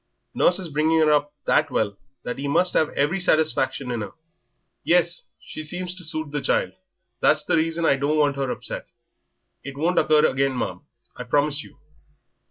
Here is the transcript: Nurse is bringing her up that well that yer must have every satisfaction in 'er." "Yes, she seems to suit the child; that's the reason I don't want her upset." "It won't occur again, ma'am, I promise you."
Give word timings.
Nurse 0.33 0.57
is 0.57 0.69
bringing 0.69 0.97
her 0.97 1.11
up 1.13 1.31
that 1.45 1.69
well 1.69 1.95
that 2.23 2.39
yer 2.39 2.49
must 2.49 2.73
have 2.73 2.89
every 2.97 3.19
satisfaction 3.19 3.91
in 3.91 4.01
'er." 4.01 4.13
"Yes, 4.83 5.29
she 5.39 5.63
seems 5.63 5.93
to 5.93 6.03
suit 6.03 6.31
the 6.31 6.41
child; 6.41 6.71
that's 7.19 7.43
the 7.45 7.57
reason 7.57 7.85
I 7.85 7.97
don't 7.97 8.17
want 8.17 8.35
her 8.35 8.49
upset." 8.49 8.87
"It 9.63 9.77
won't 9.77 9.99
occur 9.99 10.25
again, 10.25 10.57
ma'am, 10.57 10.81
I 11.15 11.23
promise 11.23 11.61
you." 11.63 11.77